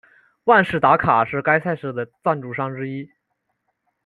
[0.45, 3.07] 万事达卡是该赛事的赞助商之一。